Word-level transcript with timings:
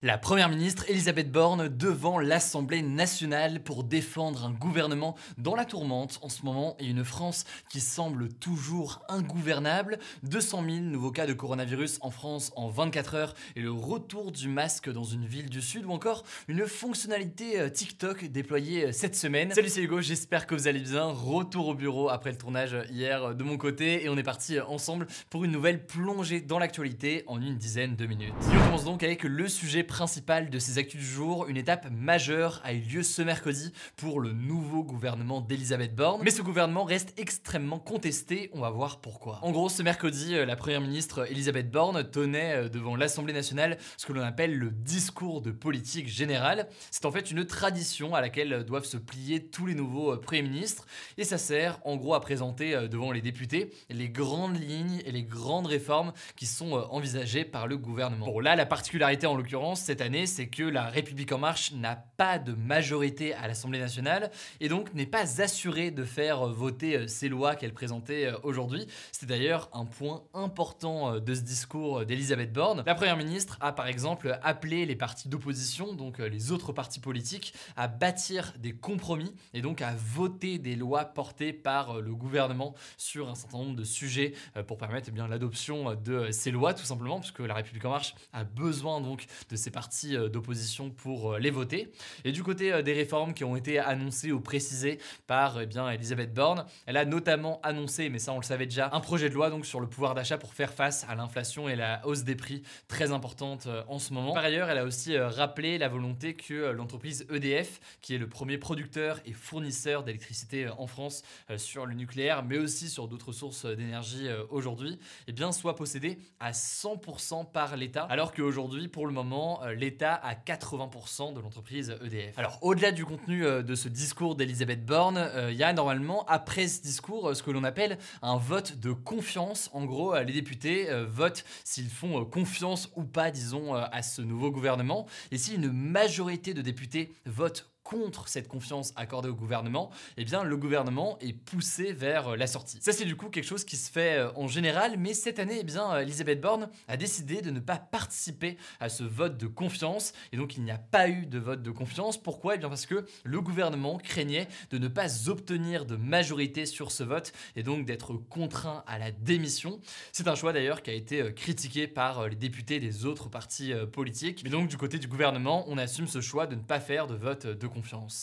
La 0.00 0.16
première 0.16 0.48
ministre 0.48 0.84
Elisabeth 0.86 1.28
Borne 1.28 1.66
devant 1.66 2.20
l'Assemblée 2.20 2.82
nationale 2.82 3.60
pour 3.60 3.82
défendre 3.82 4.44
un 4.44 4.52
gouvernement 4.52 5.16
dans 5.38 5.56
la 5.56 5.64
tourmente 5.64 6.20
en 6.22 6.28
ce 6.28 6.44
moment 6.44 6.76
et 6.78 6.86
une 6.86 7.04
France 7.04 7.44
qui 7.68 7.80
semble 7.80 8.28
toujours 8.28 9.02
ingouvernable. 9.08 9.98
200 10.22 10.62
000 10.64 10.76
nouveaux 10.82 11.10
cas 11.10 11.26
de 11.26 11.32
coronavirus 11.32 11.98
en 12.00 12.12
France 12.12 12.52
en 12.54 12.68
24 12.68 13.14
heures 13.16 13.34
et 13.56 13.60
le 13.60 13.72
retour 13.72 14.30
du 14.30 14.46
masque 14.46 14.88
dans 14.88 15.02
une 15.02 15.26
ville 15.26 15.50
du 15.50 15.60
Sud 15.60 15.84
ou 15.84 15.90
encore 15.90 16.22
une 16.46 16.68
fonctionnalité 16.68 17.58
euh, 17.58 17.68
TikTok 17.68 18.26
déployée 18.26 18.84
euh, 18.84 18.92
cette 18.92 19.16
semaine. 19.16 19.50
Salut 19.52 19.68
c'est 19.68 19.82
Hugo, 19.82 20.00
j'espère 20.00 20.46
que 20.46 20.54
vous 20.54 20.68
allez 20.68 20.78
bien. 20.78 21.06
Retour 21.06 21.66
au 21.66 21.74
bureau 21.74 22.08
après 22.08 22.30
le 22.30 22.38
tournage 22.38 22.76
hier 22.92 23.24
euh, 23.24 23.34
de 23.34 23.42
mon 23.42 23.56
côté 23.56 24.04
et 24.04 24.08
on 24.08 24.16
est 24.16 24.22
parti 24.22 24.60
ensemble 24.60 25.08
pour 25.28 25.44
une 25.44 25.50
nouvelle 25.50 25.84
plongée 25.84 26.40
dans 26.40 26.60
l'actualité 26.60 27.24
en 27.26 27.42
une 27.42 27.56
dizaine 27.56 27.96
de 27.96 28.06
minutes. 28.06 28.32
Et 28.52 28.56
on 28.56 28.64
commence 28.66 28.84
donc 28.84 29.02
avec 29.02 29.24
le 29.24 29.48
sujet 29.48 29.86
principal 29.88 30.50
de 30.50 30.58
ces 30.60 30.78
actus 30.78 31.00
du 31.00 31.06
jour, 31.06 31.48
une 31.48 31.56
étape 31.56 31.88
majeure 31.90 32.60
a 32.62 32.72
eu 32.72 32.78
lieu 32.78 33.02
ce 33.02 33.22
mercredi 33.22 33.72
pour 33.96 34.20
le 34.20 34.32
nouveau 34.32 34.84
gouvernement 34.84 35.40
d'Elisabeth 35.40 35.96
Borne. 35.96 36.20
Mais 36.22 36.30
ce 36.30 36.42
gouvernement 36.42 36.84
reste 36.84 37.18
extrêmement 37.18 37.80
contesté, 37.80 38.50
on 38.52 38.60
va 38.60 38.70
voir 38.70 39.00
pourquoi. 39.00 39.40
En 39.42 39.50
gros, 39.50 39.68
ce 39.68 39.82
mercredi, 39.82 40.36
euh, 40.36 40.46
la 40.46 40.54
première 40.54 40.80
ministre 40.80 41.28
Elisabeth 41.30 41.70
Borne 41.70 42.08
tenait 42.08 42.54
euh, 42.54 42.68
devant 42.68 42.94
l'Assemblée 42.94 43.32
nationale 43.32 43.78
ce 43.96 44.06
que 44.06 44.12
l'on 44.12 44.22
appelle 44.22 44.56
le 44.56 44.70
discours 44.70 45.40
de 45.40 45.50
politique 45.50 46.06
générale. 46.06 46.68
C'est 46.90 47.06
en 47.06 47.10
fait 47.10 47.32
une 47.32 47.44
tradition 47.44 48.14
à 48.14 48.20
laquelle 48.20 48.64
doivent 48.64 48.84
se 48.84 48.98
plier 48.98 49.46
tous 49.46 49.66
les 49.66 49.74
nouveaux 49.74 50.12
euh, 50.12 50.20
premiers 50.20 50.42
ministres 50.42 50.86
et 51.16 51.24
ça 51.24 51.38
sert 51.38 51.80
en 51.84 51.96
gros 51.96 52.14
à 52.14 52.20
présenter 52.20 52.88
devant 52.88 53.10
les 53.10 53.22
députés 53.22 53.72
les 53.88 54.08
grandes 54.08 54.60
lignes 54.60 55.02
et 55.04 55.12
les 55.12 55.22
grandes 55.22 55.66
réformes 55.66 56.12
qui 56.36 56.46
sont 56.46 56.72
envisagées 56.90 57.44
par 57.44 57.66
le 57.66 57.76
gouvernement. 57.76 58.26
Bon 58.26 58.40
là, 58.40 58.54
la 58.54 58.66
particularité 58.66 59.26
en 59.26 59.34
l'occurrence, 59.34 59.77
cette 59.78 60.00
année, 60.00 60.26
c'est 60.26 60.48
que 60.48 60.62
la 60.62 60.86
République 60.86 61.32
en 61.32 61.38
marche 61.38 61.72
n'a 61.72 61.96
pas 62.16 62.38
de 62.38 62.52
majorité 62.52 63.34
à 63.34 63.46
l'Assemblée 63.48 63.78
nationale 63.78 64.30
et 64.60 64.68
donc 64.68 64.92
n'est 64.94 65.06
pas 65.06 65.40
assurée 65.40 65.90
de 65.90 66.04
faire 66.04 66.46
voter 66.48 66.96
euh, 66.96 67.06
ces 67.06 67.28
lois 67.28 67.54
qu'elle 67.54 67.72
présentait 67.72 68.26
euh, 68.26 68.38
aujourd'hui. 68.42 68.86
C'est 69.12 69.26
d'ailleurs 69.26 69.68
un 69.72 69.84
point 69.84 70.22
important 70.34 71.14
euh, 71.14 71.20
de 71.20 71.34
ce 71.34 71.40
discours 71.40 72.04
d'Elisabeth 72.04 72.52
Borne. 72.52 72.82
La 72.86 72.94
Première 72.94 73.16
ministre 73.16 73.56
a 73.60 73.72
par 73.72 73.86
exemple 73.86 74.38
appelé 74.42 74.86
les 74.86 74.96
partis 74.96 75.28
d'opposition, 75.28 75.94
donc 75.94 76.18
les 76.18 76.52
autres 76.52 76.72
partis 76.72 77.00
politiques, 77.00 77.54
à 77.76 77.88
bâtir 77.88 78.54
des 78.58 78.72
compromis 78.72 79.34
et 79.54 79.62
donc 79.62 79.82
à 79.82 79.94
voter 79.96 80.58
des 80.58 80.76
lois 80.76 81.04
portées 81.04 81.52
par 81.52 82.00
le 82.00 82.14
gouvernement 82.14 82.74
sur 82.96 83.28
un 83.28 83.34
certain 83.34 83.58
nombre 83.58 83.76
de 83.76 83.84
sujets 83.84 84.34
pour 84.66 84.78
permettre 84.78 85.10
eh 85.14 85.28
l'adoption 85.28 85.94
de 85.94 86.30
ces 86.30 86.50
lois 86.50 86.74
tout 86.74 86.84
simplement 86.84 87.20
puisque 87.20 87.40
la 87.40 87.54
République 87.54 87.84
en 87.84 87.90
marche 87.90 88.14
a 88.32 88.44
besoin 88.44 89.00
donc 89.00 89.26
de 89.48 89.56
ces 89.56 89.67
partis 89.70 90.16
euh, 90.16 90.28
d'opposition 90.28 90.90
pour 90.90 91.34
euh, 91.34 91.38
les 91.38 91.50
voter. 91.50 91.92
Et 92.24 92.32
du 92.32 92.42
côté 92.42 92.72
euh, 92.72 92.82
des 92.82 92.92
réformes 92.92 93.34
qui 93.34 93.44
ont 93.44 93.56
été 93.56 93.78
annoncées 93.78 94.32
ou 94.32 94.40
précisées 94.40 94.98
par 95.26 95.60
eh 95.60 95.66
bien, 95.66 95.90
Elisabeth 95.90 96.32
Borne, 96.32 96.64
elle 96.86 96.96
a 96.96 97.04
notamment 97.04 97.60
annoncé, 97.62 98.08
mais 98.08 98.18
ça 98.18 98.32
on 98.32 98.38
le 98.38 98.44
savait 98.44 98.66
déjà, 98.66 98.90
un 98.92 99.00
projet 99.00 99.28
de 99.28 99.34
loi 99.34 99.50
donc 99.50 99.66
sur 99.66 99.80
le 99.80 99.86
pouvoir 99.86 100.14
d'achat 100.14 100.38
pour 100.38 100.54
faire 100.54 100.72
face 100.72 101.04
à 101.08 101.14
l'inflation 101.14 101.68
et 101.68 101.76
la 101.76 102.06
hausse 102.06 102.24
des 102.24 102.36
prix 102.36 102.62
très 102.86 103.12
importante 103.12 103.68
en 103.88 103.98
ce 103.98 104.12
moment. 104.12 104.32
Par 104.34 104.44
ailleurs, 104.44 104.70
elle 104.70 104.78
a 104.78 104.84
aussi 104.84 105.16
rappelé 105.18 105.78
la 105.78 105.88
volonté 105.88 106.34
que 106.34 106.70
l'entreprise 106.70 107.26
EDF, 107.30 107.80
qui 108.00 108.14
est 108.14 108.18
le 108.18 108.28
premier 108.28 108.58
producteur 108.58 109.20
et 109.26 109.32
fournisseur 109.32 110.02
d'électricité 110.04 110.68
en 110.68 110.86
France 110.86 111.22
sur 111.56 111.86
le 111.86 111.94
nucléaire, 111.94 112.42
mais 112.44 112.58
aussi 112.58 112.88
sur 112.88 113.08
d'autres 113.08 113.32
sources 113.32 113.64
d'énergie 113.64 114.28
aujourd'hui, 114.50 114.98
eh 115.26 115.32
bien, 115.32 115.52
soit 115.52 115.76
possédée 115.76 116.18
à 116.40 116.52
100% 116.52 117.50
par 117.50 117.76
l'État, 117.76 118.04
alors 118.04 118.32
qu'aujourd'hui, 118.32 118.88
pour 118.88 119.06
le 119.06 119.12
moment, 119.12 119.57
euh, 119.62 119.74
l'État 119.74 120.14
à 120.14 120.34
80% 120.34 121.34
de 121.34 121.40
l'entreprise 121.40 121.96
EDF. 122.04 122.38
Alors 122.38 122.58
au-delà 122.62 122.92
du 122.92 123.04
contenu 123.04 123.44
euh, 123.44 123.62
de 123.62 123.74
ce 123.74 123.88
discours 123.88 124.34
d'Elisabeth 124.34 124.84
Borne, 124.84 125.18
euh, 125.18 125.50
il 125.50 125.56
y 125.56 125.62
a 125.62 125.72
normalement 125.72 126.24
après 126.26 126.68
ce 126.68 126.82
discours 126.82 127.34
ce 127.34 127.42
que 127.42 127.50
l'on 127.50 127.64
appelle 127.64 127.98
un 128.22 128.36
vote 128.36 128.78
de 128.78 128.92
confiance. 128.92 129.70
En 129.72 129.84
gros, 129.84 130.16
les 130.18 130.32
députés 130.32 130.88
votent 131.06 131.44
s'ils 131.64 131.90
font 131.90 132.24
confiance 132.24 132.90
ou 132.96 133.04
pas, 133.04 133.30
disons, 133.30 133.74
à 133.74 134.02
ce 134.02 134.22
nouveau 134.22 134.50
gouvernement. 134.50 135.06
Et 135.30 135.38
si 135.38 135.54
une 135.54 135.72
majorité 135.72 136.54
de 136.54 136.62
députés 136.62 137.12
votent 137.26 137.68
contre 137.88 138.28
cette 138.28 138.48
confiance 138.48 138.92
accordée 138.96 139.30
au 139.30 139.34
gouvernement, 139.34 139.90
eh 140.18 140.24
bien 140.26 140.44
le 140.44 140.56
gouvernement 140.58 141.18
est 141.20 141.32
poussé 141.32 141.94
vers 141.94 142.28
euh, 142.28 142.36
la 142.36 142.46
sortie. 142.46 142.76
Ça 142.82 142.92
c'est 142.92 143.06
du 143.06 143.16
coup 143.16 143.30
quelque 143.30 143.46
chose 143.46 143.64
qui 143.64 143.76
se 143.76 143.90
fait 143.90 144.18
euh, 144.18 144.30
en 144.36 144.46
général, 144.46 144.96
mais 144.98 145.14
cette 145.14 145.38
année, 145.38 145.56
eh 145.60 145.64
bien 145.64 145.94
euh, 145.94 146.00
Elisabeth 146.00 146.38
Borne 146.38 146.68
a 146.86 146.98
décidé 146.98 147.40
de 147.40 147.50
ne 147.50 147.60
pas 147.60 147.78
participer 147.78 148.58
à 148.78 148.90
ce 148.90 149.04
vote 149.04 149.38
de 149.38 149.46
confiance, 149.46 150.12
et 150.32 150.36
donc 150.36 150.58
il 150.58 150.64
n'y 150.64 150.70
a 150.70 150.76
pas 150.76 151.08
eu 151.08 151.24
de 151.24 151.38
vote 151.38 151.62
de 151.62 151.70
confiance. 151.70 152.18
Pourquoi? 152.18 152.56
Eh 152.56 152.58
bien 152.58 152.68
parce 152.68 152.84
que 152.84 153.06
le 153.24 153.40
gouvernement 153.40 153.96
craignait 153.96 154.48
de 154.70 154.76
ne 154.76 154.88
pas 154.88 155.30
obtenir 155.30 155.86
de 155.86 155.96
majorité 155.96 156.66
sur 156.66 156.92
ce 156.92 157.04
vote, 157.04 157.32
et 157.56 157.62
donc 157.62 157.86
d'être 157.86 158.12
contraint 158.12 158.84
à 158.86 158.98
la 158.98 159.12
démission. 159.12 159.80
C'est 160.12 160.28
un 160.28 160.34
choix 160.34 160.52
d'ailleurs 160.52 160.82
qui 160.82 160.90
a 160.90 160.94
été 160.94 161.32
critiqué 161.32 161.88
par 161.88 162.28
les 162.28 162.36
députés 162.36 162.80
des 162.80 163.06
autres 163.06 163.30
partis 163.30 163.72
politiques. 163.92 164.42
Mais 164.44 164.50
donc 164.50 164.68
du 164.68 164.76
côté 164.76 164.98
du 164.98 165.08
gouvernement, 165.08 165.64
on 165.68 165.78
assume 165.78 166.06
ce 166.06 166.20
choix 166.20 166.46
de 166.46 166.54
ne 166.54 166.60
pas 166.60 166.80
faire 166.80 167.06
de 167.06 167.14
vote 167.14 167.46
de 167.46 167.66
confiance 167.66 167.77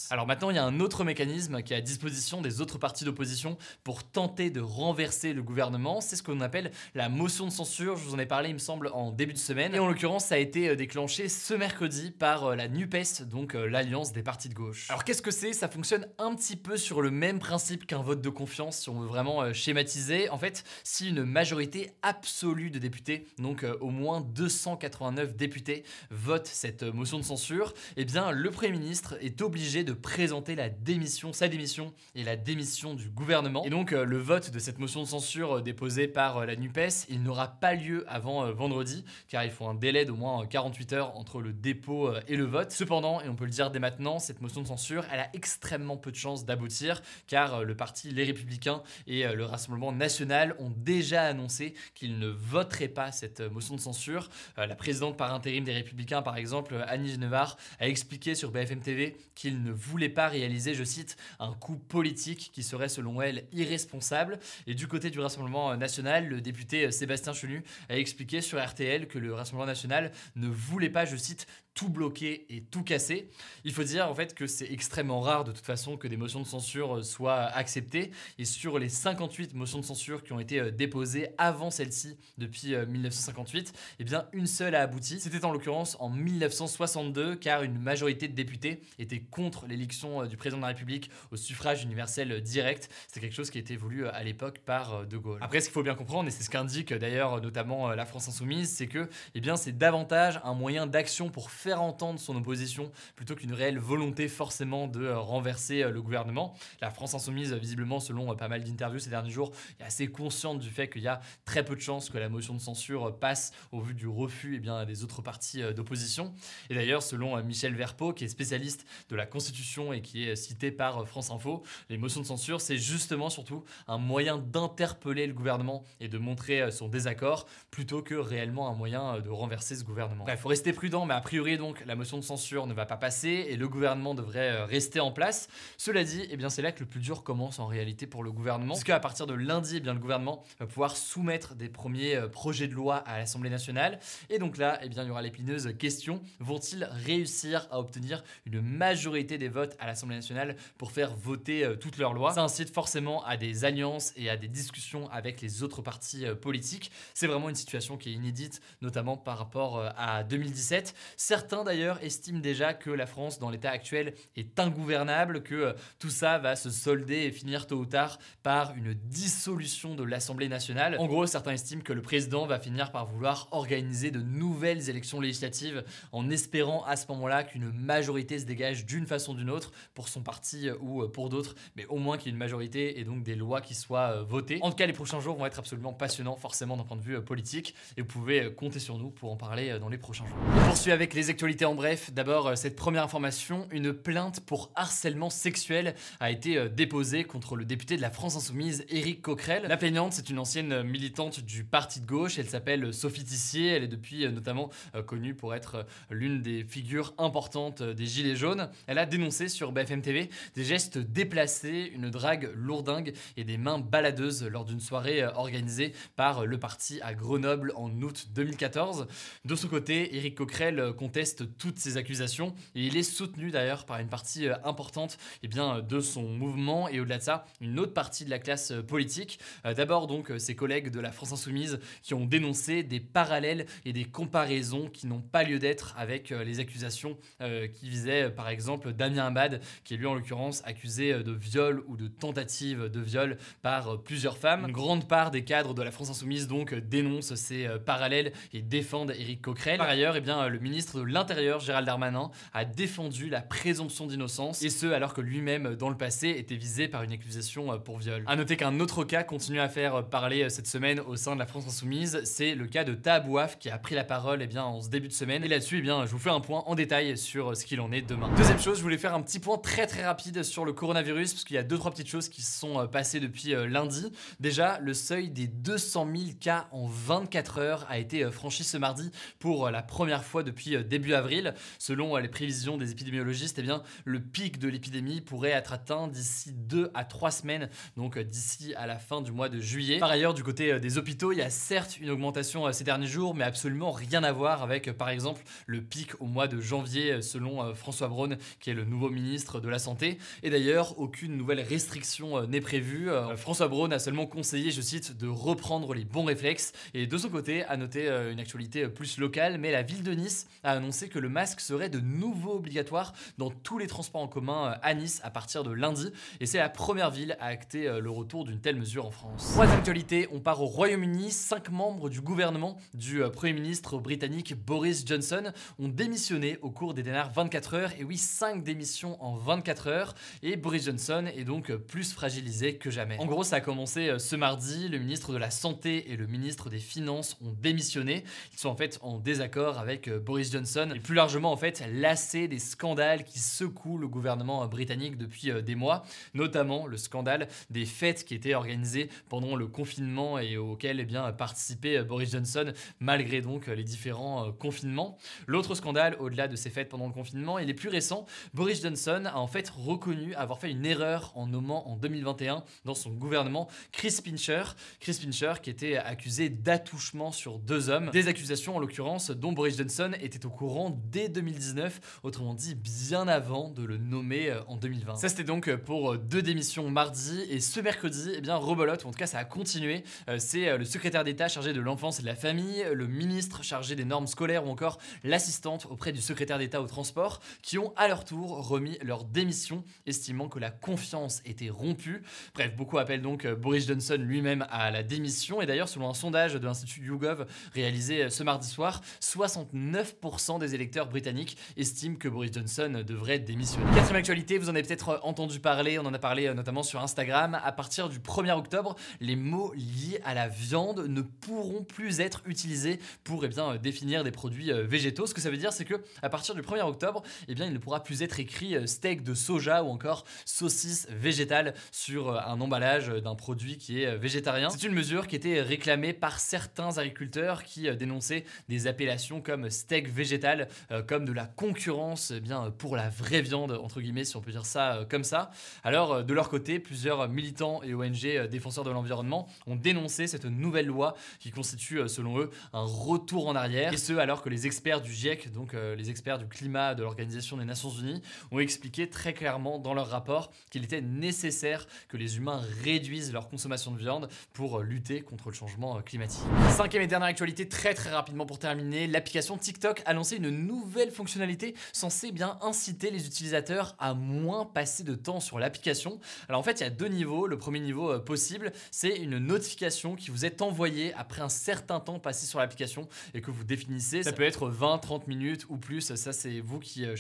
alors 0.09 0.27
maintenant, 0.27 0.49
il 0.49 0.55
y 0.55 0.59
a 0.59 0.63
un 0.63 0.79
autre 0.79 1.03
mécanisme 1.03 1.61
qui 1.61 1.73
est 1.73 1.77
à 1.77 1.81
disposition 1.81 2.41
des 2.41 2.61
autres 2.61 2.77
partis 2.77 3.05
d'opposition 3.05 3.57
pour 3.83 4.03
tenter 4.03 4.49
de 4.49 4.61
renverser 4.61 5.33
le 5.33 5.41
gouvernement. 5.41 6.01
C'est 6.01 6.16
ce 6.16 6.23
qu'on 6.23 6.41
appelle 6.41 6.71
la 6.93 7.09
motion 7.09 7.45
de 7.45 7.51
censure. 7.51 7.97
Je 7.97 8.03
vous 8.03 8.16
en 8.16 8.19
ai 8.19 8.25
parlé, 8.25 8.49
il 8.49 8.53
me 8.53 8.59
semble, 8.59 8.89
en 8.93 9.11
début 9.11 9.33
de 9.33 9.38
semaine. 9.38 9.75
Et 9.75 9.79
en 9.79 9.88
l'occurrence, 9.88 10.25
ça 10.25 10.35
a 10.35 10.38
été 10.38 10.69
euh, 10.69 10.75
déclenché 10.75 11.29
ce 11.29 11.53
mercredi 11.53 12.11
par 12.11 12.45
euh, 12.45 12.55
la 12.55 12.67
NUPES, 12.67 13.23
donc 13.29 13.55
euh, 13.55 13.66
l'alliance 13.66 14.11
des 14.11 14.23
partis 14.23 14.49
de 14.49 14.53
gauche. 14.53 14.89
Alors 14.89 15.03
qu'est-ce 15.03 15.21
que 15.21 15.31
c'est? 15.31 15.53
Ça 15.53 15.67
fonctionne 15.67 16.07
un 16.17 16.35
petit 16.35 16.55
peu 16.55 16.77
sur 16.77 17.01
le 17.01 17.11
même 17.11 17.39
principe 17.39 17.85
qu'un 17.85 18.01
vote 18.01 18.22
de 18.22 18.29
confiance, 18.29 18.79
si 18.79 18.89
on 18.89 18.99
veut 18.99 19.07
vraiment 19.07 19.53
schématiser. 19.53 20.29
En 20.29 20.37
fait, 20.37 20.63
si 20.83 21.09
une 21.09 21.23
majorité 21.23 21.91
absolue 22.01 22.69
de 22.69 22.79
députés, 22.79 23.27
donc 23.37 23.66
au 23.81 23.89
moins 23.89 24.22
289 24.22 25.35
députés, 25.35 25.83
votent 26.09 26.47
cette 26.47 26.83
motion 26.83 27.17
de 27.17 27.23
censure, 27.23 27.73
eh 27.97 28.05
bien 28.05 28.31
le 28.31 28.51
Premier 28.51 28.72
ministre 28.72 29.17
est 29.22 29.41
obligé 29.45 29.83
de 29.83 29.94
présenter 29.94 30.56
la 30.56 30.69
démission, 30.69 31.31
sa 31.31 31.47
démission 31.47 31.94
et 32.16 32.23
la 32.23 32.35
démission 32.35 32.95
du 32.95 33.09
gouvernement. 33.09 33.63
Et 33.63 33.69
donc 33.69 33.94
euh, 33.94 34.03
le 34.03 34.17
vote 34.17 34.51
de 34.51 34.59
cette 34.59 34.79
motion 34.79 35.03
de 35.03 35.07
censure 35.07 35.57
euh, 35.57 35.61
déposée 35.61 36.07
par 36.07 36.38
euh, 36.38 36.45
la 36.45 36.56
NUPES, 36.56 37.06
il 37.09 37.22
n'aura 37.22 37.47
pas 37.47 37.75
lieu 37.75 38.03
avant 38.07 38.51
vendredi, 38.51 39.05
car 39.28 39.44
il 39.45 39.51
faut 39.51 39.67
un 39.67 39.75
délai 39.75 40.05
d'au 40.05 40.16
moins 40.16 40.45
48 40.45 40.94
heures 40.94 41.16
entre 41.16 41.41
le 41.41 41.53
dépôt 41.53 42.11
et 42.28 42.35
le 42.35 42.45
vote. 42.45 42.72
Cependant, 42.72 43.22
et 43.22 43.29
on 43.29 43.35
peut 43.35 43.45
le 43.45 43.51
dire 43.51 43.69
dès 43.69 43.79
maintenant, 43.79 44.19
cette 44.19 44.41
motion 44.41 44.61
de 44.61 44.67
censure, 44.67 45.05
elle 45.11 45.19
a 45.19 45.29
extrêmement 45.34 45.97
peu 45.97 46.11
de 46.11 46.16
chances 46.16 46.45
d'aboutir, 46.45 47.01
car 47.28 47.63
le 47.63 47.75
parti 47.75 48.09
Les 48.09 48.23
Républicains 48.23 48.81
et 49.07 49.23
le 49.28 49.45
Rassemblement 49.45 49.91
National 49.91 50.55
ont 50.59 50.72
déjà 50.75 51.23
annoncé 51.23 51.75
qu'ils 51.94 52.17
ne 52.19 52.28
voteraient 52.28 52.88
pas 52.88 53.11
cette 53.11 53.41
motion 53.41 53.75
de 53.75 53.81
censure. 53.81 54.29
la 54.57 54.75
présidente 54.75 55.17
par 55.17 55.34
intérim 55.34 55.64
des 55.64 55.73
Républicains, 55.73 56.22
par 56.22 56.37
exemple, 56.37 56.84
Annie 56.87 57.11
Genevard, 57.11 57.58
a 57.79 57.87
expliqué 57.87 58.35
sur 58.35 58.52
BFM 58.52 58.79
TV 58.79 59.16
qu'il 59.35 59.61
ne 59.61 59.72
voulait 59.72 60.09
pas 60.09 60.28
réaliser, 60.28 60.73
je 60.73 60.84
cite, 60.84 61.17
un 61.40 61.53
coup 61.53 61.76
politique 61.76 62.52
qui 62.53 62.64
serait 62.64 62.90
selon 62.90 63.22
elle 63.22 63.46
irresponsable. 63.52 64.40
Et 64.67 64.73
du 64.73 64.87
côté 64.87 65.09
du 65.09 65.20
Rassemblement 65.20 65.76
national, 65.78 66.28
le 66.28 66.41
député 66.41 66.91
Sébastien 66.91 67.34
Chenu 67.34 67.64
a 67.90 67.97
expliqué 67.97 68.41
sur 68.41 68.64
RTL 68.64 69.08
que 69.08 69.20
le 69.20 69.34
Rassemblement 69.34 69.67
national 69.67 70.11
ne 70.35 70.47
voulait 70.47 70.90
pas, 70.90 71.05
je 71.05 71.17
cite, 71.17 71.47
tout 71.76 71.90
bloquer 71.90 72.46
et 72.49 72.61
tout 72.61 72.84
casser. 72.84 73.29
Il 73.66 73.73
faut 73.73 73.84
dire 73.84 74.09
en 74.09 74.16
fait 74.16 74.34
que 74.34 74.47
c'est 74.47 74.72
extrêmement 74.72 75.20
rare 75.20 75.43
de 75.43 75.52
toute 75.52 75.66
façon 75.66 75.97
que 75.97 76.08
des 76.08 76.16
motions 76.16 76.40
de 76.40 76.47
censure 76.47 77.03
soient 77.03 77.43
acceptées. 77.43 78.11
Et 78.40 78.46
sur 78.46 78.79
les 78.79 78.90
58 78.90 79.53
motions 79.53 79.79
de 79.79 79.85
censure 79.85 80.23
qui 80.23 80.32
ont 80.32 80.40
été 80.40 80.59
euh, 80.59 80.72
déposées 80.72 81.28
avant 81.37 81.70
celle-ci 81.70 82.17
depuis 82.37 82.76
1958, 82.76 83.67
euh, 83.67 83.79
eh 83.99 84.03
bien 84.05 84.26
une 84.32 84.47
seule 84.47 84.73
a 84.73 84.82
abouti. 84.82 85.20
C'était 85.20 85.43
en 85.43 85.52
l'occurrence 85.52 85.97
en 85.99 86.09
1962 86.09 87.35
car 87.35 87.61
une 87.64 87.78
majorité 87.78 88.29
de 88.29 88.34
députés 88.34 88.82
était 88.97 89.20
contre 89.29 89.67
l'élection 89.67 90.25
du 90.25 90.37
président 90.37 90.57
de 90.57 90.61
la 90.61 90.69
République 90.69 91.09
au 91.31 91.37
suffrage 91.37 91.83
universel 91.83 92.41
direct. 92.41 92.89
C'est 93.07 93.19
quelque 93.19 93.35
chose 93.35 93.49
qui 93.49 93.59
été 93.59 93.75
voulu 93.75 94.07
à 94.07 94.23
l'époque 94.23 94.59
par 94.59 95.05
De 95.05 95.17
Gaulle. 95.17 95.39
Après, 95.41 95.59
ce 95.59 95.66
qu'il 95.66 95.73
faut 95.73 95.83
bien 95.83 95.95
comprendre, 95.95 96.27
et 96.27 96.31
c'est 96.31 96.43
ce 96.43 96.49
qu'indique 96.49 96.93
d'ailleurs 96.93 97.41
notamment 97.41 97.89
la 97.89 98.05
France 98.05 98.27
Insoumise, 98.27 98.69
c'est 98.69 98.87
que 98.87 99.09
eh 99.33 99.41
bien, 99.41 99.55
c'est 99.55 99.77
davantage 99.77 100.39
un 100.43 100.53
moyen 100.53 100.87
d'action 100.87 101.29
pour 101.29 101.51
faire 101.51 101.81
entendre 101.81 102.19
son 102.19 102.35
opposition 102.35 102.91
plutôt 103.16 103.35
qu'une 103.35 103.53
réelle 103.53 103.79
volonté 103.79 104.27
forcément 104.27 104.87
de 104.87 105.09
renverser 105.09 105.83
le 105.83 106.01
gouvernement. 106.01 106.55
La 106.81 106.89
France 106.89 107.13
Insoumise, 107.13 107.53
visiblement, 107.53 107.99
selon 107.99 108.35
pas 108.35 108.47
mal 108.47 108.63
d'interviews 108.63 108.99
ces 108.99 109.09
derniers 109.09 109.31
jours, 109.31 109.51
est 109.79 109.83
assez 109.83 110.07
consciente 110.07 110.59
du 110.59 110.69
fait 110.69 110.89
qu'il 110.89 111.01
y 111.01 111.07
a 111.07 111.22
très 111.45 111.63
peu 111.63 111.75
de 111.75 111.81
chances 111.81 112.09
que 112.09 112.17
la 112.17 112.29
motion 112.29 112.53
de 112.53 112.59
censure 112.59 113.17
passe 113.17 113.51
au 113.72 113.81
vu 113.81 113.93
du 113.93 114.07
refus 114.07 114.55
eh 114.55 114.59
bien, 114.59 114.85
des 114.85 115.03
autres 115.03 115.22
partis 115.22 115.61
d'opposition. 115.73 116.33
Et 116.69 116.75
d'ailleurs, 116.75 117.03
selon 117.03 117.41
Michel 117.43 117.75
Verpeau, 117.75 118.13
qui 118.13 118.25
est 118.25 118.29
spécialiste 118.29 118.85
de 119.09 119.15
la 119.16 119.26
Constitution 119.26 119.94
et 119.94 120.02
qui 120.02 120.28
est 120.28 120.35
cité 120.35 120.72
par 120.72 121.08
France 121.08 121.32
Info, 121.32 121.64
les 121.90 121.97
motions 121.97 122.22
de 122.22 122.26
censure, 122.26 122.62
c'est 122.62 122.78
justement 122.78 123.29
surtout 123.29 123.64
un 123.88 123.97
moyen 123.97 124.38
d'interpeller 124.38 125.28
le 125.28 125.34
gouvernement 125.34 125.84
et 126.00 126.08
de 126.08 126.17
montrer 126.17 126.72
son 126.72 126.88
désaccord 126.88 127.46
plutôt 127.72 128.02
que 128.02 128.16
réellement 128.16 128.70
un 128.70 128.73
moyen 128.73 129.20
de 129.20 129.29
renverser 129.29 129.76
ce 129.76 129.84
gouvernement. 129.84 130.26
Il 130.28 130.38
faut 130.38 130.50
rester 130.50 130.73
prudent, 130.73 131.06
mais 131.06 131.14
a 131.14 131.22
priori 131.22 131.58
donc 131.58 131.84
la 131.85 131.96
motion 131.96 132.17
de 132.17 132.23
censure 132.23 132.67
ne 132.67 132.73
va 132.73 132.85
pas 132.85 132.97
passer 132.97 133.47
et 133.50 133.56
le 133.56 133.67
gouvernement 133.67 134.16
devrait 134.16 134.64
rester 134.66 135.00
en 135.00 135.12
place. 135.12 135.47
Cela 135.78 136.03
dit, 136.03 136.26
eh 136.29 136.38
bien 136.38 136.50
c'est 136.50 136.61
là 136.61 136.72
que 136.72 136.79
le 136.82 136.85
plus 136.85 137.00
dur 137.00 137.23
commence 137.23 137.59
en 137.59 137.68
réalité 137.68 138.08
pour 138.08 138.23
le 138.23 138.32
gouvernement, 138.32 138.73
parce 138.73 138.84
qu'à 138.84 139.00
partir 139.00 139.28
de 139.28 139.34
lundi, 139.34 139.78
eh 139.78 139.79
bien 139.79 139.94
le 139.94 140.00
gouvernement 140.00 140.44
va 140.59 140.68
pouvoir 140.68 140.97
soumettre 140.97 141.56
des 141.56 141.70
premiers 141.70 142.16
euh, 142.16 142.28
projets 142.28 142.68
de 142.68 142.73
loi 142.73 142.97
à 142.97 143.18
l'Assemblée 143.18 143.50
nationale. 143.50 144.00
Et 144.29 144.40
donc 144.40 144.58
là, 144.58 144.79
eh 144.84 144.90
bien 144.90 145.03
il 145.03 145.08
y 145.08 145.11
aura 145.11 145.22
l'épineuse 145.22 145.73
question 145.78 146.22
vont-ils 146.40 146.85
réussir 146.91 147.68
à 147.72 147.79
obtenir 147.79 148.23
une 148.46 148.61
majorité 148.61 149.04
des 149.05 149.47
votes 149.49 149.75
à 149.79 149.87
l'Assemblée 149.87 150.16
nationale 150.16 150.55
pour 150.78 150.91
faire 150.91 151.16
voter 151.16 151.63
euh, 151.63 151.75
toutes 151.75 151.97
leurs 151.97 152.13
lois 152.13 152.34
Ça 152.34 152.43
incite 152.43 152.73
forcément 152.73 153.23
à 153.25 153.37
des 153.37 153.66
alliances 153.66 154.13
et 154.17 154.29
à 154.29 154.37
des 154.37 154.47
discussions 154.47 155.09
avec 155.11 155.41
les 155.41 155.63
autres 155.63 155.81
partis 155.81 156.25
euh, 156.25 156.35
politiques. 156.35 156.91
C'est 157.13 157.28
vraiment 157.28 157.49
une 157.49 157.55
situation 157.55 157.97
qui 157.97 158.09
est 158.09 158.13
inédite, 158.13 158.61
notamment 158.81 159.17
par 159.17 159.37
rapport 159.37 159.84
à 159.97 160.23
2017. 160.23 160.96
Certains 161.17 161.63
d'ailleurs 161.63 162.03
estiment 162.03 162.40
déjà 162.40 162.73
que 162.73 162.90
la 162.90 163.05
France, 163.05 163.40
dans 163.40 163.49
l'état 163.49 163.69
actuel, 163.69 164.13
est 164.35 164.59
ingouvernable, 164.59 165.43
que 165.43 165.75
tout 165.99 166.09
ça 166.09 166.37
va 166.37 166.55
se 166.55 166.69
solder 166.69 167.23
et 167.23 167.31
finir 167.31 167.67
tôt 167.67 167.78
ou 167.78 167.85
tard 167.85 168.19
par 168.43 168.75
une 168.75 168.93
dissolution 168.93 169.96
de 169.96 170.03
l'Assemblée 170.03 170.49
nationale. 170.49 170.97
En 170.99 171.08
gros, 171.08 171.25
certains 171.25 171.53
estiment 171.53 171.84
que 171.84 171.93
le 171.93 172.01
président 172.01 172.46
va 172.46 172.59
finir 172.59 172.91
par 172.91 173.05
vouloir 173.05 173.47
organiser 173.51 174.11
de 174.11 174.22
nouvelles 174.22 174.90
élections 174.90 175.19
législatives 175.19 175.84
en 176.11 176.29
espérant 176.29 176.84
à 176.85 176.96
ce 176.96 177.08
moment-là 177.09 177.43
qu'une 177.43 177.72
majorité 177.72 178.40
se 178.40 178.46
dégage 178.46 178.85
d'une 178.96 179.08
façon 179.08 179.34
ou 179.34 179.36
d'une 179.36 179.50
autre 179.50 179.72
pour 179.94 180.08
son 180.08 180.22
parti 180.22 180.70
ou 180.82 181.08
pour 181.08 181.30
d'autres, 181.30 181.56
mais 181.76 181.86
au 181.88 181.97
moins 181.97 182.18
qu'il 182.18 182.28
y 182.28 182.30
ait 182.30 182.34
une 182.34 182.40
majorité 182.40 183.00
et 183.00 183.03
donc 183.03 183.24
des 183.24 183.36
lois 183.36 183.62
qui 183.62 183.76
soient 183.76 184.18
euh, 184.18 184.24
votées. 184.24 184.59
En 184.62 184.70
tout 184.70 184.76
cas, 184.76 184.86
les 184.86 184.94
prochains 184.94 185.20
jours 185.20 185.38
vont 185.38 185.46
être 185.46 185.59
absolument 185.59 185.94
passionnants, 185.94 186.36
forcément 186.36 186.78
d'un 186.78 186.84
point 186.84 186.97
de 186.97 187.02
vue 187.02 187.18
euh, 187.18 187.22
politique, 187.22 187.76
et 187.97 188.02
vous 188.02 188.08
pouvez 188.08 188.46
euh, 188.46 188.50
compter 188.50 188.80
sur 188.80 188.97
nous 188.97 189.09
pour 189.09 189.32
en 189.32 189.36
parler 189.36 189.78
dans 189.80 189.90
les 189.90 189.97
prochains 189.97 190.26
jours. 190.26 190.38
On 190.56 190.68
poursuit 190.68 190.92
avec 190.92 191.14
les 191.14 191.30
actualités 191.30 191.66
en 191.66 191.76
bref. 191.76 192.12
D'abord, 192.12 192.58
cette 192.58 192.76
première 192.76 193.03
information, 193.03 193.68
une 193.72 193.94
plainte 193.94 194.42
pour 194.42 194.72
harcèlement 194.76 195.30
sexuel 195.30 195.96
a 196.20 196.32
été 196.32 196.70
déposée 196.70 197.24
contre 197.24 197.56
le 197.56 197.66
député 197.66 197.97
de 197.97 198.02
la 198.02 198.09
France 198.09 198.36
Insoumise, 198.36 198.86
Éric 198.90 199.22
Coquerel. 199.22 199.64
La 199.68 199.78
plaignante, 199.78 200.14
c'est 200.14 200.30
une 200.30 200.40
ancienne 200.40 200.84
militante 200.84 201.40
du 201.42 201.64
parti 201.64 202.00
de 202.00 202.06
gauche. 202.06 202.40
Elle 202.40 202.50
s'appelle 202.50 202.94
Sophie 202.94 203.24
Tissier. 203.24 203.70
Elle 203.70 203.84
est 203.84 203.88
depuis 203.88 204.26
euh, 204.26 204.32
notamment 204.32 204.70
euh, 204.96 205.03
connue 205.03 205.36
pour 205.36 205.53
être 205.56 205.76
euh, 205.76 205.84
l'une 206.09 206.42
des 206.42 206.64
figures 206.64 207.14
importantes 207.18 207.82
des 207.82 208.06
Gilets 208.06 208.36
jaunes. 208.36 208.70
Elle 208.87 208.97
a 208.97 209.05
dénoncé 209.05 209.49
sur 209.49 209.72
BFM 209.72 210.02
TV 210.02 210.29
des 210.55 210.64
gestes 210.64 210.97
déplacés, 210.97 211.91
une 211.93 212.09
drague 212.09 212.52
lourdingue 212.55 213.14
et 213.37 213.43
des 213.43 213.58
mains 213.58 213.79
baladeuses 213.79 214.43
lors 214.43 214.66
d'une 214.66 214.79
soirée 214.79 215.23
organisée 215.23 215.93
par 216.16 216.46
le 216.46 216.59
parti 216.59 216.99
à 217.02 217.14
Grenoble 217.14 217.73
en 217.76 217.91
août 218.02 218.28
2014. 218.34 219.08
De 219.46 219.55
son 219.55 219.67
côté, 219.67 220.16
Éric 220.16 220.35
Coquerel 220.35 220.93
conteste 220.97 221.58
toutes 221.58 221.79
ces 221.79 221.97
accusations 221.97 222.53
et 222.76 222.85
il 222.85 222.97
est 222.97 223.03
soutenu 223.03 223.52
d'ailleurs 223.52 223.85
par 223.85 223.99
une 223.99 224.09
partie 224.09 224.47
importante 224.64 225.17
eh 225.43 225.47
bien, 225.47 225.82
de 225.82 225.99
son 225.99 226.23
mouvement 226.23 226.87
et 226.90 226.99
au-delà 226.99 227.17
de 227.17 227.23
ça, 227.23 227.46
une 227.61 227.79
autre 227.79 227.93
partie 227.93 228.26
de 228.26 228.29
la 228.29 228.40
classe 228.40 228.73
politique. 228.87 229.40
D'abord 229.64 230.08
donc 230.08 230.32
ses 230.37 230.55
collègues 230.55 230.90
de 230.90 230.99
la 230.99 231.11
France 231.11 231.32
Insoumise 231.32 231.79
qui 232.02 232.14
ont 232.14 232.26
dénoncé 232.26 232.84
des 232.84 232.99
parallèles 232.99 233.66
et 233.85 233.93
des 233.93 234.05
comparaisons 234.05 234.90
qui 234.90 235.08
n'ont 235.08 235.22
pas 235.22 235.43
lieu 235.43 235.59
d'être 235.59 235.93
avec 235.97 236.32
euh, 236.32 236.43
les 236.43 236.59
accusations 236.59 237.17
euh, 237.41 237.67
qui 237.67 237.90
visaient 237.90 238.29
par 238.29 238.49
exemple 238.49 238.65
Damien 238.91 239.28
Abad, 239.28 239.62
qui 239.84 239.94
est 239.94 239.97
lui 239.97 240.06
en 240.06 240.16
l'occurrence 240.16 240.62
accusé 240.66 241.14
de 241.23 241.32
viol 241.32 241.84
ou 241.88 241.97
de 241.97 242.08
tentative 242.08 242.90
de 242.90 243.00
viol 243.00 243.38
par 243.62 244.02
plusieurs 244.02 244.38
femmes. 244.38 244.66
Une 244.67 244.72
grande 244.72 245.08
part 245.08 245.32
des 245.32 245.44
cadres 245.44 245.73
de 245.73 245.82
la 245.82 245.91
France 245.91 246.09
Insoumise 246.09 246.47
donc 246.47 246.73
dénoncent 246.73 247.35
ces 247.35 247.66
euh, 247.66 247.78
parallèles 247.78 248.34
et 248.53 248.62
défendent 248.62 249.12
Éric 249.12 249.41
Coquerel. 249.41 249.78
Par 249.78 249.90
ailleurs, 249.90 250.16
eh 250.16 250.22
bien, 250.22 250.47
le 250.47 250.59
ministre 250.59 251.00
de 251.00 251.03
l'Intérieur, 251.03 251.59
Gérald 251.59 251.85
Darmanin, 251.85 252.32
a 252.53 252.66
défendu 252.66 253.29
la 253.29 253.41
présomption 253.41 254.08
d'innocence, 254.08 254.62
et 254.64 254.70
ce 254.70 254.88
alors 254.88 255.14
que 255.14 255.22
lui-même, 255.22 255.76
dans 255.76 255.90
le 255.90 255.97
passé, 255.97 256.36
était 256.38 256.56
visé 256.56 256.88
par 256.88 257.03
une 257.03 257.12
accusation 257.12 257.79
pour 257.79 258.00
viol. 258.00 258.24
A 258.27 258.36
noter 258.36 258.58
qu'un 258.58 258.79
autre 258.79 259.03
cas 259.03 259.24
continue 259.24 259.60
à 259.60 259.70
faire 259.70 260.06
parler 260.06 260.50
cette 260.50 260.68
semaine 260.68 261.00
au 261.00 261.15
sein 261.15 261.36
de 261.36 261.39
la 261.39 261.46
France 261.46 261.68
Insoumise, 261.68 262.22
c'est 262.24 262.56
le 262.56 262.68
cas 262.68 262.84
de 262.84 262.94
Tabouaf 262.94 263.58
qui 263.60 263.70
a 263.70 263.77
pris 263.77 263.96
la 263.96 264.03
parole 264.03 264.41
eh 264.41 264.48
bien, 264.48 264.63
en 264.63 264.82
ce 264.82 264.89
début 264.89 265.08
de 265.08 265.13
semaine. 265.13 265.44
Et 265.44 265.48
là-dessus, 265.48 265.84
eh 265.84 265.88
je 265.88 266.12
vous 266.12 266.20
fais 266.20 266.29
un 266.29 266.39
point 266.39 266.63
en 266.65 266.75
détail 266.75 267.18
sur 267.18 267.56
ce 267.56 267.65
qu'il 267.65 267.79
en 267.82 267.91
est 267.91 268.01
demain. 268.01 268.29
Chose, 268.60 268.77
je 268.77 268.84
voulais 268.84 268.98
faire 268.98 269.13
un 269.13 269.22
petit 269.22 269.39
point 269.39 269.57
très 269.57 269.86
très 269.86 270.05
rapide 270.05 270.43
sur 270.43 270.65
le 270.65 270.72
coronavirus, 270.72 271.34
parce 271.34 271.43
qu'il 271.43 271.55
y 271.55 271.60
a 271.60 271.63
deux 271.63 271.77
trois 271.77 271.91
petites 271.91 272.07
choses 272.07 272.29
qui 272.29 272.41
se 272.41 272.57
sont 272.57 272.79
euh, 272.79 272.86
passées 272.86 273.19
depuis 273.19 273.53
euh, 273.53 273.67
lundi. 273.67 274.12
Déjà, 274.39 274.79
le 274.79 274.93
seuil 274.93 275.29
des 275.29 275.48
200 275.48 276.07
000 276.15 276.29
cas 276.39 276.67
en 276.72 276.88
24 276.88 277.57
heures 277.60 277.86
a 277.89 277.98
été 277.98 278.24
euh, 278.24 278.31
franchi 278.31 278.63
ce 278.63 278.77
mardi 278.77 279.12
pour 279.39 279.69
la 279.69 279.81
première 279.81 280.24
fois 280.24 280.41
depuis 280.41 280.84
début 280.86 281.13
avril. 281.13 281.53
Selon 281.79 282.15
les 282.15 282.29
prévisions 282.29 282.77
des 282.77 282.91
épidémiologistes, 282.91 283.60
eh 283.60 283.62
bien, 283.62 283.84
le 284.05 284.22
pic 284.22 284.58
de 284.58 284.69
l'épidémie 284.69 285.22
pourrait 285.22 285.50
être 285.50 285.74
atteint 285.74 286.08
d'ici 286.08 286.53
2 286.53 286.91
à 286.93 287.03
3 287.03 287.31
semaines, 287.31 287.69
donc 287.98 288.17
d'ici 288.17 288.74
à 288.75 288.88
la 288.88 288.98
fin 288.98 289.22
du 289.22 289.31
mois 289.31 289.50
de 289.50 289.60
juillet. 289.60 290.00
Par 290.00 290.12
ailleurs, 290.12 290.34
du 290.34 290.43
côté 290.43 290.79
des 290.79 290.98
hôpitaux, 290.98 291.31
il 291.31 291.39
y 291.39 291.43
a 291.43 291.50
certes 291.50 292.00
une 292.00 292.10
augmentation 292.10 292.72
ces 292.72 292.84
derniers 292.84 293.08
jours, 293.08 293.36
mais 293.36 293.43
absolument 293.43 293.91
rien 293.91 294.24
à 294.24 294.31
voir 294.31 294.63
avec, 294.63 294.91
par 294.93 295.10
exemple, 295.10 295.43
le 295.65 295.81
pic 295.81 296.19
au 296.22 296.25
mois 296.25 296.48
de 296.48 296.62
janvier, 296.62 297.22
selon 297.22 297.74
François 297.74 298.08
Braun, 298.08 298.38
qui 298.60 298.70
est 298.70 298.74
le 298.74 298.86
nouveau 298.86 299.10
ministre 299.10 299.60
de 299.60 299.70
la 299.70 299.80
Santé. 299.80 300.18
Et 300.44 300.50
d'ailleurs, 300.50 301.00
aucune 301.00 301.38
nouvelle 301.38 301.62
restriction 301.62 302.46
n'est 302.48 302.62
prévue. 302.62 303.10
François 303.38 303.68
Braun 303.68 303.92
a 303.92 304.00
seulement 304.00 304.25
conseillé, 304.25 304.72
je 304.72 304.82
cite, 304.82 305.18
de 305.18 305.27
reprendre 305.27 305.94
les 305.94 306.06
bons 306.06 306.25
réflexes. 306.25 306.74
Et 306.94 307.08
de 307.08 307.18
son 307.18 307.30
côté, 307.30 307.63
a 307.65 307.77
noté 307.77 308.08
une 308.10 308.39
actualité 308.39 308.88
plus 308.88 309.18
locale, 309.18 309.58
mais 309.58 309.72
la 309.72 309.82
ville 309.82 310.03
de 310.03 310.13
Nice 310.13 310.48
a 310.63 310.72
annoncé 310.72 311.10
que 311.10 311.20
le 311.20 311.30
masque 311.30 311.60
serait 311.60 311.90
de 311.90 312.00
nouveau 312.00 312.56
obligatoire 312.56 313.14
dans 313.38 313.50
tous 313.50 313.78
les 313.78 313.88
transports 313.88 314.22
en 314.22 314.28
commun 314.28 314.78
à 314.82 314.94
Nice 314.94 315.22
à 315.24 315.30
partir 315.30 315.64
de 315.64 315.72
lundi. 315.72 316.12
Et 316.40 316.46
c'est 316.46 316.58
la 316.58 316.70
première 316.70 317.12
ville 317.12 317.38
à 317.40 317.46
acter 317.48 318.00
le 318.00 318.10
retour 318.10 318.46
d'une 318.46 318.60
telle 318.60 318.75
mesure 318.78 319.06
en 319.06 319.12
France. 319.12 319.52
Troisième 319.52 319.80
actualité, 319.80 320.28
on 320.32 320.40
part 320.40 320.62
au 320.62 320.66
Royaume-Uni. 320.66 321.32
Cinq 321.32 321.70
membres 321.70 322.10
du 322.10 322.22
gouvernement 322.22 322.78
du 322.94 323.24
euh, 323.24 323.30
Premier 323.30 323.54
ministre 323.54 323.98
britannique 323.98 324.56
Boris 324.56 325.06
Johnson 325.06 325.52
ont 325.80 325.88
démissionné 325.88 326.58
au 326.62 326.72
cours 326.72 326.94
des 326.94 327.04
dernières 327.04 327.32
24 327.32 327.74
heures. 327.74 327.92
Et 328.00 328.04
oui, 328.04 328.18
5 328.36 328.63
démissions 328.63 329.22
en 329.24 329.36
24 329.36 329.88
heures. 329.88 330.15
Et 330.44 330.58
Boris 330.58 330.86
Johnson 330.86 331.25
est 331.34 331.46
donc 331.46 331.74
plus 331.74 332.12
fragilisé 332.12 332.75
que 332.75 332.89
jamais. 332.89 333.18
En 333.18 333.25
gros, 333.25 333.44
ça 333.44 333.58
a 333.58 333.62
commencé 333.62 334.10
euh, 334.10 334.20
ce 334.20 334.36
mardi. 334.36 334.89
Le 334.89 335.00
ministre 335.00 335.32
de 335.32 335.38
la 335.38 335.51
Santé 335.51 336.12
et 336.12 336.18
le 336.18 336.27
ministre 336.27 336.70
des 336.70 336.80
Finances 336.80 337.38
ont 337.42 337.54
démissionné. 337.62 338.24
Ils 338.51 338.60
sont 338.60 338.70
en 338.70 338.75
fait 338.75 339.00
en 339.01 339.20
désaccord 339.20 339.80
avec 339.80 340.08
euh, 340.08 340.20
Boris 340.20 340.51
Johnson 340.51 340.92
et 340.94 341.00
plus 341.00 341.15
largement 341.15 341.51
en 341.51 341.58
fait 341.58 341.84
lassés 341.94 342.48
des 342.48 342.60
scandales 342.60 343.24
qui 343.24 343.39
secouent 343.39 343.98
le 343.98 344.08
gouvernement 344.08 344.65
britannique 344.68 345.18
depuis 345.18 345.51
des 345.63 345.75
mois, 345.75 346.04
notamment 346.34 346.88
le 346.88 346.98
scandale 346.98 347.48
des 347.70 347.86
fêtes 347.86 348.25
qui 348.25 348.36
étaient 348.36 348.54
organisées 348.54 349.10
pendant 349.30 349.56
le 349.56 349.68
confinement 349.68 350.39
et 350.39 350.58
auxquelles 350.58 351.00
eh 351.00 351.06
bien, 351.06 351.32
participait 351.32 352.04
Boris 352.04 352.32
Johnson 352.32 352.74
malgré 353.00 353.42
donc 353.42 353.68
les 353.68 353.84
différents 353.84 354.48
euh, 354.48 354.51
confinements. 354.51 355.18
L'autre 355.48 355.75
scandale, 355.75 356.15
au-delà 356.20 356.48
de 356.48 356.56
ces 356.56 356.70
fêtes 356.70 356.89
pendant 356.89 357.08
le 357.08 357.13
confinement, 357.13 357.60
il 357.60 357.70
est 357.70 357.74
plus 357.74 357.89
récent. 357.89 358.25
Boris 358.53 358.82
Johnson 358.82 359.24
a 359.25 359.38
en 359.38 359.48
fait 359.48 359.70
reconnu 359.70 360.34
avoir 360.36 360.60
fait 360.60 360.72
une 360.72 360.86
erreur 360.86 361.32
en 361.36 361.48
nommant 361.48 361.88
en 361.89 361.96
2021 361.96 362.63
dans 362.86 362.96
son 362.96 363.12
gouvernement 363.12 363.67
Chris 363.91 364.17
Pincher. 364.24 364.63
Chris 365.00 365.20
Pincher 365.24 365.53
qui 365.62 365.70
était 365.70 365.98
accusé 365.98 366.50
d'attouchement 366.50 367.32
sur 367.32 367.60
deux 367.60 367.89
hommes. 367.89 368.10
Des 368.12 368.27
accusations 368.27 368.75
en 368.75 368.79
l'occurrence 368.79 369.32
dont 369.32 369.51
Boris 369.51 369.77
Johnson 369.77 370.12
était 370.22 370.46
au 370.46 370.50
courant 370.50 370.98
dès 371.12 371.29
2019, 371.29 372.20
autrement 372.24 372.53
dit 372.53 372.75
bien 372.75 373.27
avant 373.27 373.70
de 373.70 373.84
le 373.84 373.98
nommer 373.98 374.50
euh, 374.50 374.62
en 374.67 374.77
2020. 374.77 375.15
Ça 375.15 375.29
c'était 375.29 375.44
donc 375.44 375.74
pour 375.75 376.13
euh, 376.13 376.17
deux 376.17 376.41
démissions 376.41 376.89
mardi 376.89 377.41
et 377.50 377.60
ce 377.60 377.79
mercredi, 377.79 378.32
eh 378.36 378.41
bien 378.41 378.55
rebolote, 378.55 379.05
ou 379.05 379.08
en 379.08 379.12
tout 379.12 379.20
cas 379.20 379.27
ça 379.27 379.39
a 379.39 379.46
continué. 379.46 380.03
C'est 380.38 380.77
le 380.77 380.86
secrétaire 380.86 381.24
d'État 381.24 381.48
chargé 381.48 381.74
de 381.74 381.82
l'enfance 381.82 382.20
et 382.20 382.22
de 382.22 382.27
la 382.27 382.36
famille, 382.36 382.86
le 382.91 383.08
ministre 383.08 383.63
chargé 383.63 383.96
des 383.96 384.05
normes 384.05 384.27
scolaires 384.27 384.65
ou 384.65 384.70
encore 384.70 384.98
l'assistante 385.24 385.88
auprès 385.89 386.12
du 386.12 386.22
secrétaire 386.22 386.58
d'État 386.58 386.82
au 386.82 386.88
transport 386.88 387.41
qui 387.62 387.77
ont 387.77 387.94
à 387.96 388.08
leur 388.08 388.14
tour 388.24 388.67
remis 388.67 388.98
leur 389.01 389.24
démission, 389.25 389.84
estimant 390.05 390.48
que 390.48 390.60
la 390.60 390.72
confiance 390.72 391.41
était 391.45 391.69
rompue. 391.69 392.24
Bref, 392.53 392.75
beaucoup 392.75 392.98
appellent 392.98 393.22
donc 393.22 393.45
euh, 393.45 393.55
Boris 393.55 393.88
Johnson 393.88 394.17
lui-même 394.19 394.65
à 394.69 394.91
la 394.91 395.03
démission. 395.03 395.62
Et 395.62 395.65
d'ailleurs, 395.65 395.89
selon 395.89 396.10
un 396.10 396.13
sondage 396.13 396.53
de 396.53 396.65
l'Institut 396.65 397.05
YouGov 397.05 397.45
réalisé 397.74 398.24
euh, 398.24 398.29
ce 398.29 398.43
mardi 398.43 398.67
soir, 398.67 399.01
69% 399.22 400.60
des 400.60 400.75
électeurs 400.75 401.07
britanniques 401.07 401.57
estiment 401.77 402.15
que 402.15 402.27
Boris 402.27 402.51
Johnson 402.53 403.03
devrait 403.05 403.39
démissionner. 403.39 403.86
Quatrième 403.93 404.17
actualité, 404.17 404.57
vous 404.57 404.69
en 404.69 404.75
avez 404.75 404.84
peut-être 404.84 405.19
entendu 405.24 405.60
parler, 405.60 406.00
on 406.00 406.05
en 406.05 406.13
a 406.13 406.19
parlé 406.19 406.53
notamment 406.53 406.84
sur 406.84 407.01
Instagram. 407.01 407.60
À 407.63 407.72
partir 407.72 408.10
du 408.10 408.19
1er 408.19 408.57
octobre, 408.57 408.95
les 409.19 409.36
mots 409.36 409.74
liés 409.74 410.19
à 410.24 410.34
la 410.34 410.48
viande 410.48 411.07
ne 411.07 411.22
pourront 411.22 411.84
plus 411.84 412.19
être 412.19 412.41
utilisés 412.45 413.00
pour 413.24 413.43
eh 413.43 413.77
définir 413.79 414.24
des 414.24 414.31
produits 414.31 414.72
végétaux. 414.72 415.25
Ce 415.25 415.34
que 415.34 415.41
ça 415.41 415.50
veut 415.50 415.57
dire, 415.57 415.74
c'est 415.74 415.86
que 415.86 415.95
à 416.22 416.29
partir 416.29 416.55
du 416.55 416.62
1er 416.62 416.84
octobre, 416.84 417.24
eh 417.48 417.55
bien, 417.55 417.65
il 417.65 417.74
ne 417.74 417.77
pourra 417.77 418.03
plus 418.06 418.22
être 418.22 418.40
écrit 418.40 418.76
euh, 418.76 418.86
steak 418.86 419.24
de 419.24 419.34
soja 419.34 419.84
ou 419.84 419.90
encore 419.90 420.24
saucisse 420.46 421.08
végétale 421.10 421.74
sur 421.92 422.30
euh, 422.30 422.40
un 422.46 422.62
emballage 422.62 423.10
d'un 423.10 423.36
produit 423.36 423.78
qui 423.78 424.02
est 424.02 424.06
euh, 424.06 424.18
végétarien. 424.18 424.70
C'est 424.70 424.88
une 424.88 424.94
mesure 424.94 425.28
qui 425.28 425.36
était 425.36 425.62
réclamée 425.62 426.14
par 426.14 426.40
certains 426.40 426.98
agriculteurs 426.98 427.64
qui 427.64 427.94
dénonçaient 427.98 428.46
des 428.70 428.88
appellations 428.88 429.42
comme 429.42 429.70
steak 429.70 430.08
végétal 430.08 430.68
comme 431.08 431.26
de 431.26 431.32
la 431.34 431.46
concurrence 431.46 432.32
eh 432.36 432.40
bien, 432.40 432.72
pour 432.78 432.96
la 432.96 433.10
vraie 433.10 433.42
viande, 433.42 433.72
entre 433.72 434.02
guillemets, 434.02 434.24
si 434.24 434.38
on 434.38 434.42
peut 434.42 434.52
dire 434.52 434.66
ça 434.66 435.06
comme 435.10 435.24
ça. 435.24 435.50
Alors, 435.84 436.24
de 436.24 436.34
leur 436.34 436.50
côté, 436.50 436.80
plusieurs 436.80 437.28
militants 437.28 437.82
et 437.82 437.96
ONG 437.96 438.48
défenseurs 438.50 438.84
de 438.84 438.92
l'environnement 438.92 439.48
ont 439.66 439.76
dénoncé 439.76 440.28
cette 440.28 440.46
nouvelle 440.46 440.86
loi 440.86 441.16
qui 441.40 441.50
constitue, 441.50 442.08
selon 442.08 442.40
eux, 442.40 442.52
un 442.74 442.86
retour 442.86 443.48
en 443.48 443.56
arrière. 443.56 443.92
Et 443.94 443.98
ce, 443.98 444.14
alors 444.14 444.42
que 444.42 444.50
les 444.50 444.68
experts 444.68 445.02
du 445.02 445.12
GIEC, 445.12 445.52
donc 445.52 445.74
les 445.74 446.10
experts 446.10 446.38
du 446.38 446.48
climat 446.48 446.94
de 446.94 447.04
l'Organisation 447.04 447.58
des 447.58 447.66
Nations 447.66 447.90
Unies, 448.00 448.22
ont 448.52 448.60
expliqué 448.60 449.10
très 449.10 449.34
clairement 449.34 449.80
dans 449.80 449.94
leur 449.94 450.10
rapport 450.10 450.52
qu'il 450.70 450.84
était 450.84 451.02
nécessaire 451.02 451.88
que 452.08 452.18
les 452.18 452.38
humains 452.38 452.62
réduisent 452.84 453.34
leur 453.34 453.50
consommation 453.50 453.92
de 453.92 453.98
viande 453.98 454.30
pour 454.54 454.80
lutter 454.80 455.22
contre 455.22 455.50
le 455.50 455.56
changement 455.56 456.02
climatique. 456.02 456.42
Cinquième 456.72 457.04
et 457.04 457.08
dernière 457.08 457.28
actualité, 457.28 457.68
très 457.68 457.94
très 457.94 458.10
rapidement 458.10 458.46
pour 458.46 458.60
terminer, 458.60 459.08
l'application 459.08 459.58
TikTok 459.58 460.02
a 460.06 460.14
lancé 460.14 460.38
une 460.38 460.50
nouvelle 460.50 461.12
fonctionnalité 461.12 461.75
censée 461.94 462.32
bien 462.32 462.58
inciter 462.62 463.12
les 463.12 463.25
utilisateurs 463.25 463.96
à 464.00 464.14
moins 464.14 464.66
passer 464.66 465.04
de 465.04 465.16
temps 465.16 465.40
sur 465.40 465.60
l'application. 465.60 466.20
Alors 466.50 466.60
en 466.60 466.64
fait, 466.64 466.80
il 466.80 466.84
y 466.84 466.88
a 466.88 466.90
deux 466.90 467.08
niveaux. 467.08 467.48
Le 467.48 467.58
premier 467.58 467.80
niveau 467.80 468.12
euh, 468.12 468.20
possible, 468.20 468.72
c'est 468.92 469.16
une 469.18 469.38
notification 469.38 470.16
qui 470.16 470.32
vous 470.32 470.46
est 470.46 470.62
envoyée 470.62 471.14
après 471.14 471.42
un 471.42 471.50
certain 471.50 472.00
temps 472.00 472.20
passé 472.20 472.46
sur 472.46 472.60
l'application 472.60 473.08
et 473.34 473.42
que 473.42 473.52
vous 473.52 473.64
définissez. 473.64 474.24
Ça 474.24 474.34
peut 474.34 474.44
être 474.44 474.68
20, 474.68 475.00
30 475.00 475.28
minutes 475.28 475.66
ou 475.70 475.78
plus, 475.78 476.02
ça 476.02 476.34
c'est 476.34 476.60
vous 476.60 476.80
qui 476.80 477.06
euh, 477.06 477.16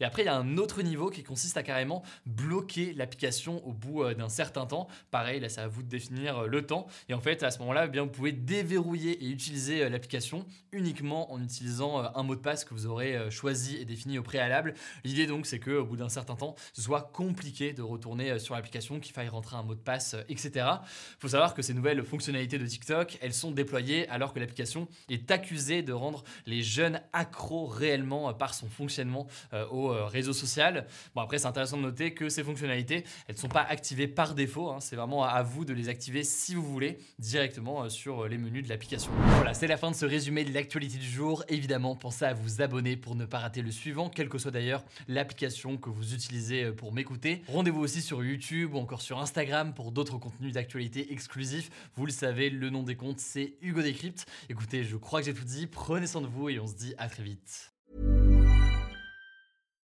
Et 0.00 0.04
après, 0.04 0.22
il 0.22 0.26
y 0.26 0.28
a 0.28 0.36
un 0.36 0.56
autre 0.58 0.82
niveau 0.82 1.10
qui 1.10 1.22
consiste 1.22 1.56
à 1.56 1.62
carrément 1.62 2.02
bloquer 2.26 2.92
l'application 2.94 3.66
au 3.66 3.72
bout 3.72 4.02
euh, 4.02 4.14
d'un 4.14 4.28
certain 4.28 4.66
temps. 4.66 4.88
Pareil, 5.10 5.40
là, 5.40 5.48
c'est 5.48 5.60
à 5.60 5.68
vous 5.68 5.82
de 5.82 5.88
définir 5.88 6.38
euh, 6.38 6.46
le 6.46 6.66
temps. 6.66 6.86
Et 7.08 7.14
en 7.14 7.20
fait, 7.20 7.42
à 7.42 7.50
ce 7.50 7.58
moment-là, 7.60 7.86
eh 7.86 7.88
bien, 7.88 8.02
vous 8.02 8.10
pouvez 8.10 8.32
déverrouiller 8.32 9.24
et 9.24 9.28
utiliser 9.28 9.82
euh, 9.82 9.88
l'application 9.88 10.46
uniquement 10.72 11.32
en 11.32 11.42
utilisant 11.42 12.02
un 12.14 12.22
mot 12.22 12.34
de 12.34 12.40
passe 12.40 12.64
que 12.64 12.74
vous 12.74 12.86
aurez 12.86 13.30
choisi 13.30 13.76
et 13.76 13.84
défini 13.84 14.18
au 14.18 14.22
préalable. 14.22 14.74
L'idée 15.04 15.26
donc, 15.26 15.46
c'est 15.46 15.60
qu'au 15.60 15.84
bout 15.84 15.96
d'un 15.96 16.08
certain 16.08 16.34
temps, 16.34 16.56
ce 16.72 16.82
soit 16.82 17.12
compliqué 17.12 17.72
de 17.72 17.82
retourner 17.82 18.40
sur 18.40 18.56
l'application, 18.56 18.98
qu'il 18.98 19.12
faille 19.12 19.28
rentrer 19.28 19.56
un 19.56 19.62
mot 19.62 19.76
de 19.76 19.80
passe, 19.80 20.16
etc. 20.28 20.50
Il 20.56 21.20
faut 21.20 21.28
savoir 21.28 21.54
que 21.54 21.62
ces 21.62 21.74
nouvelles 21.74 22.02
fonctionnalités 22.02 22.58
de 22.58 22.66
TikTok, 22.66 23.18
elles 23.22 23.34
sont 23.34 23.52
déployées 23.52 24.08
alors 24.08 24.34
que 24.34 24.40
l'application 24.40 24.88
est 25.08 25.30
accusée 25.30 25.82
de 25.82 25.92
rendre 25.92 26.24
les 26.46 26.62
jeunes 26.62 27.00
accros 27.12 27.66
réellement 27.66 28.34
par 28.34 28.52
son 28.52 28.68
fonctionnement 28.68 29.28
au 29.70 30.06
réseau 30.06 30.32
social. 30.32 30.86
Bon, 31.14 31.22
après, 31.22 31.38
c'est 31.38 31.46
intéressant 31.46 31.76
de 31.76 31.82
noter 31.82 32.14
que 32.14 32.28
ces 32.28 32.42
fonctionnalités, 32.42 33.04
elles 33.28 33.34
ne 33.34 33.40
sont 33.40 33.48
pas 33.48 33.62
activées 33.62 34.08
par 34.08 34.34
défaut. 34.34 34.70
Hein. 34.70 34.80
C'est 34.80 34.96
vraiment 34.96 35.24
à 35.24 35.42
vous 35.42 35.64
de 35.64 35.72
les 35.72 35.88
activer 35.88 36.24
si 36.24 36.54
vous 36.54 36.62
voulez 36.62 36.98
directement 37.18 37.84
euh, 37.84 37.88
sur 37.88 38.24
euh, 38.24 38.28
les 38.28 38.38
menus 38.38 38.64
de 38.64 38.68
l'application. 38.68 39.10
Voilà, 39.36 39.54
c'est 39.54 39.66
la 39.66 39.76
fin 39.76 39.90
de 39.90 39.96
ce 39.96 40.06
résumé 40.06 40.44
de 40.44 40.52
l'actualité 40.52 40.98
du 40.98 41.08
jour. 41.08 41.44
Évidemment, 41.48 41.96
pensez 41.96 42.24
à 42.24 42.34
vous 42.34 42.62
abonner 42.62 42.96
pour 42.96 43.14
ne 43.14 43.24
pas 43.24 43.38
rater 43.38 43.62
le 43.62 43.70
suivant, 43.70 44.08
quelle 44.08 44.28
que 44.28 44.38
soit 44.38 44.50
d'ailleurs 44.50 44.84
l'application 45.08 45.76
que 45.76 45.90
vous 45.90 46.14
utilisez 46.14 46.64
euh, 46.64 46.72
pour 46.72 46.92
m'écouter. 46.92 47.42
Rendez-vous 47.48 47.80
aussi 47.80 48.02
sur 48.02 48.24
YouTube 48.24 48.74
ou 48.74 48.78
encore 48.78 49.02
sur 49.02 49.18
Instagram 49.20 49.74
pour 49.74 49.92
d'autres 49.92 50.18
contenus 50.18 50.52
d'actualité 50.52 51.12
exclusifs. 51.12 51.70
Vous 51.96 52.06
le 52.06 52.12
savez, 52.12 52.50
le 52.50 52.70
nom 52.70 52.82
des 52.82 52.96
comptes, 52.96 53.20
c'est 53.20 53.54
Hugo 53.62 53.82
Décrypte. 53.82 54.26
Écoutez, 54.48 54.84
je 54.84 54.96
crois 54.96 55.20
que 55.20 55.26
j'ai 55.26 55.34
tout 55.34 55.44
dit. 55.44 55.66
Prenez 55.66 56.06
soin 56.06 56.20
de 56.20 56.26
vous 56.26 56.48
et 56.48 56.58
on 56.58 56.66
se 56.66 56.74
dit 56.74 56.94
à 56.98 57.08
très 57.08 57.22
vite. 57.22 57.73